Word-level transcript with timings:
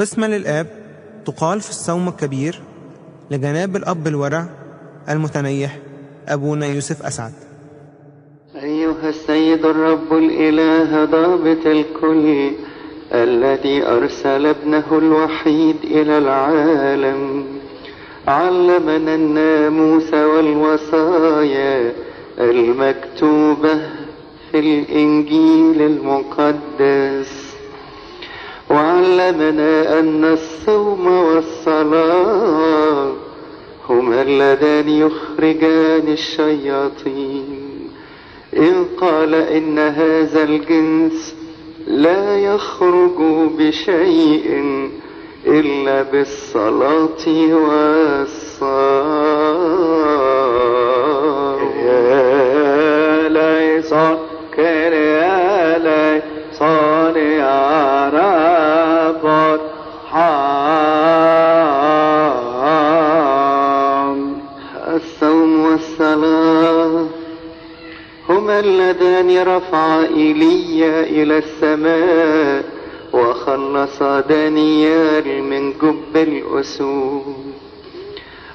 قسمة 0.00 0.26
للآب 0.26 0.66
تقال 1.26 1.60
في 1.60 1.70
الصوم 1.70 2.08
الكبير 2.08 2.60
لجناب 3.30 3.76
الأب 3.76 4.06
الورع 4.06 4.46
المتنيح 5.08 5.78
أبونا 6.28 6.66
يوسف 6.66 7.02
أسعد. 7.02 7.32
أيها 8.62 9.08
السيد 9.08 9.66
الرب 9.66 10.12
الإله 10.12 11.04
ضابط 11.04 11.66
الكل 11.66 12.50
الذي 13.12 13.86
أرسل 13.86 14.46
ابنه 14.46 14.98
الوحيد 14.98 15.76
إلى 15.84 16.18
العالم. 16.18 17.44
علمنا 18.28 19.14
الناموس 19.14 20.14
والوصايا 20.14 21.92
المكتوبة 22.38 23.74
في 24.50 24.58
الإنجيل 24.58 25.82
المقدس. 25.82 27.39
وعلمنا 29.00 29.98
أن 29.98 30.24
الصوم 30.24 31.06
والصلاة 31.06 33.12
هما 33.88 34.22
اللذان 34.22 34.88
يخرجان 34.88 36.08
الشياطين. 36.08 37.70
إذ 38.52 38.84
قال 39.00 39.34
إن 39.34 39.78
هذا 39.78 40.42
الجنس 40.42 41.34
لا 41.86 42.38
يخرج 42.38 43.16
بشيء 43.58 44.64
إلا 45.46 46.02
بالصلاة 46.02 47.26
والصوم 47.52 48.49
هما 68.30 68.60
اللذان 68.60 69.42
رفعا 69.42 70.06
إيليا 70.06 71.00
إلى 71.02 71.38
السماء 71.38 72.64
وخلص 73.12 74.02
دانيال 74.28 75.42
من 75.42 75.72
جب 75.72 76.16
الأسود. 76.16 77.34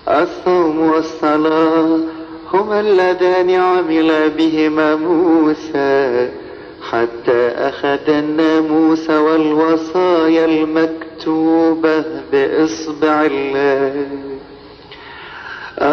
الصوم 0.07 0.79
والصلاة 0.79 1.99
هما 2.53 2.79
اللذان 2.79 3.49
عمل 3.49 4.29
بهما 4.37 4.95
موسى 4.95 6.29
حتى 6.91 7.47
أخذ 7.47 8.09
الناموس 8.09 9.09
والوصايا 9.09 10.45
المكتوبة 10.45 12.03
بإصبع 12.31 13.25
الله. 13.31 14.34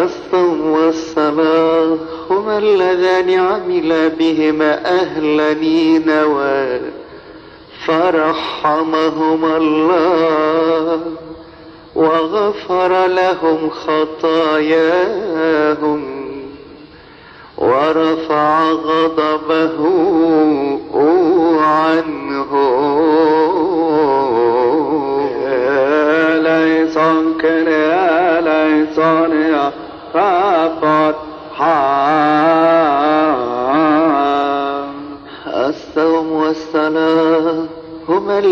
الصوم 0.01 0.71
والصلاة 0.71 1.97
هما 2.29 2.57
اللذان 2.57 3.29
عمل 3.39 4.09
بهما 4.09 4.85
أهل 5.01 5.57
نينوى 5.61 6.79
فرحمهما 7.85 9.57
الله 9.57 10.99
وغفر 11.95 13.07
لهم 13.07 13.69
خطاياهم 14.63 16.03
ورفع 17.57 18.71
غضبه 18.71 19.77
عنهم 21.61 22.93
يا 25.43 26.39
ليصان 26.39 27.33
كن 27.41 27.67
يا 27.67 28.41
ليصان 28.41 29.31
يا 29.31 29.65
رب 29.67 29.82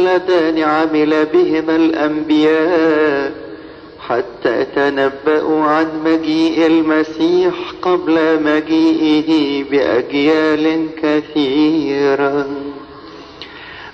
هما 0.02 0.10
اللذان 0.10 0.60
عمل 0.60 1.26
بهما 1.26 1.76
الأنبياء 1.76 3.32
حتى 4.00 4.66
تنبأوا 4.76 5.62
عن 5.64 5.88
مجيء 6.06 6.68
المسيح 6.68 7.54
قبل 7.82 8.44
مجيئه 8.44 9.64
بأجيال 9.64 10.88
كثيرة. 11.02 12.48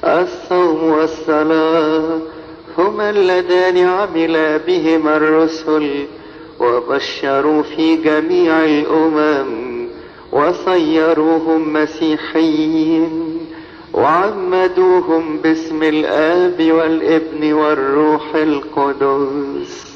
الصوم 0.03 0.83
والصلاة 0.83 2.19
هما 2.77 3.09
اللذان 3.09 3.77
عمل 3.77 4.59
بهما 4.67 5.17
الرسل 5.17 6.05
وبشروا 6.59 7.63
في 7.63 7.95
جميع 7.95 8.65
الأمم 8.65 9.87
وصيروهم 10.31 11.73
مسيحيين. 11.73 13.26
وعمدوهم 13.97 15.37
باسم 15.37 15.83
الآب 15.83 16.71
والابن 16.71 17.53
والروح 17.53 18.35
القدس 18.35 19.87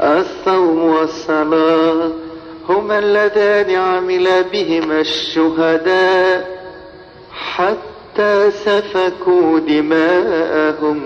الصوم 0.00 0.78
والصلاة 0.84 2.10
هما 2.68 2.98
اللذان 2.98 3.70
عمل 3.74 4.44
بهما 4.52 5.00
الشهداء 5.00 6.60
حتى 7.32 8.50
سفكوا 8.50 9.58
دماءهم 9.58 11.00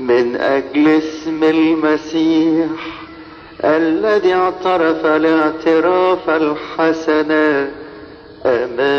من 0.00 0.36
أجل 0.36 0.88
اسم 0.88 1.44
المسيح 1.44 2.68
الذي 3.64 4.34
اعترف 4.34 5.06
الاعتراف 5.06 6.30
الحسن 6.30 7.30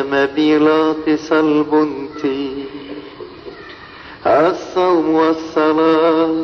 أمام 0.10 0.30
بيلاطس 0.36 1.32
البنطي 1.32 2.52
الصوم 4.26 5.10
والصلاة 5.10 6.36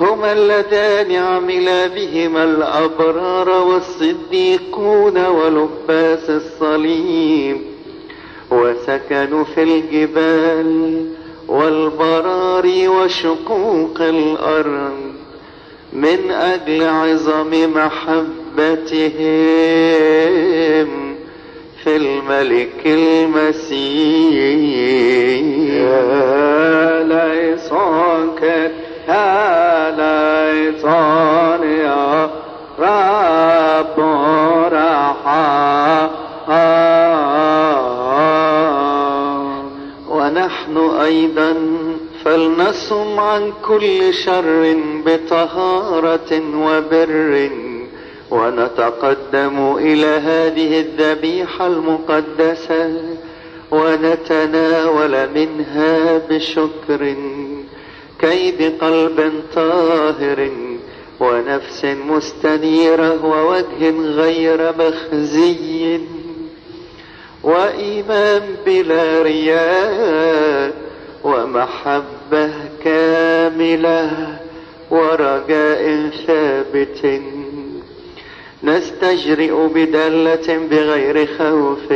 هما 0.00 0.32
اللذان 0.32 1.12
عمل 1.12 1.88
بهما 1.88 2.44
الأبرار 2.44 3.48
والصديقون 3.48 5.26
ولباس 5.26 6.30
الصليب. 6.30 7.56
وسكنوا 8.50 9.44
في 9.44 9.62
الجبال 9.62 11.06
والبراري 11.48 12.88
وشقوق 12.88 14.00
الأرض 14.00 15.12
من 15.92 16.30
أجل 16.30 16.82
عظم 16.82 17.50
محبتهم. 17.74 19.02
الملك 22.42 22.86
المسيح. 22.86 24.34
يا 25.86 27.02
كن 28.40 28.70
يا 31.62 32.30
رب 32.78 33.98
رحام 34.72 36.10
ونحن 40.10 40.76
أيضا 41.00 41.54
فلنصم 42.24 43.20
عن 43.20 43.52
كل 43.68 44.14
شر 44.14 44.76
بطهارة 45.06 46.42
وبر. 46.56 47.61
ونتقدم 48.32 49.76
إلى 49.76 50.06
هذه 50.06 50.80
الذبيحة 50.80 51.66
المقدسة 51.66 52.94
ونتناول 53.70 55.28
منها 55.34 56.18
بشكر 56.30 57.14
كي 58.20 58.52
بقلب 58.58 59.32
طاهر 59.54 60.50
ونفس 61.20 61.84
مستنيرة 61.84 63.24
ووجه 63.26 63.90
غير 64.00 64.72
مخزي 64.78 66.00
وإيمان 67.42 68.42
بلا 68.66 69.22
رياء 69.22 70.72
ومحبة 71.24 72.50
كاملة 72.84 74.10
ورجاء 74.90 76.10
ثابت 76.26 77.22
نستجرئ 78.64 79.52
بدلة 79.74 80.66
بغير 80.70 81.28
خوف 81.38 81.92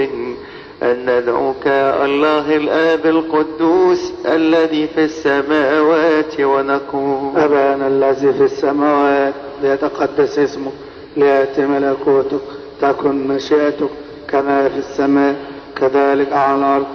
أن 0.83 0.97
ندعوك 1.21 1.67
الله 2.07 2.57
الآب 2.57 3.07
القدوس 3.07 4.13
الذي 4.27 4.87
في 4.87 5.05
السماوات 5.05 6.41
ونقول 6.41 7.37
أبانا 7.37 7.87
الذي 7.87 8.33
في 8.33 8.45
السماوات 8.45 9.35
ليتقدس 9.63 10.39
اسمك 10.39 10.73
ليأتي 11.17 11.67
ملكوتك 11.67 12.41
تكن 12.81 13.29
مشيئتك 13.29 13.89
كما 14.29 14.69
في 14.69 14.79
السماء 14.79 15.37
كذلك 15.77 16.33
على 16.33 16.59
الأرض. 16.59 16.87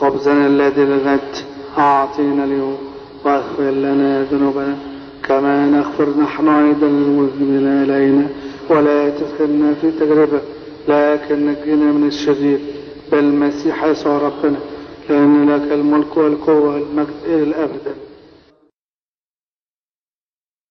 خبزنا 0.00 0.46
الذي 0.46 0.84
لغد 0.84 1.20
أعطينا 1.78 2.44
اليوم 2.44 2.78
واغفر 3.24 3.62
لنا 3.70 4.26
ذنوبنا 4.32 4.76
كما 5.22 5.66
نغفر 5.66 6.08
نحن 6.22 6.48
أيضا 6.48 6.86
للمذنبين 6.86 7.66
إلينا 7.82 8.26
ولا 8.70 9.10
تدخلنا 9.10 9.74
في 9.74 9.90
تجربة 9.90 10.40
لكن 10.88 11.46
نجينا 11.46 11.92
من 11.92 12.06
الشرير 12.08 12.58
بالمسيح 13.12 13.84
يسوع 13.84 14.18
ربنا 14.18 14.58
لأن 15.08 15.50
لك 15.50 15.72
الملك 15.72 16.16
والقوة 16.16 16.74
والمجد 16.74 17.14
إلى 17.26 17.42
الأبد. 17.42 17.80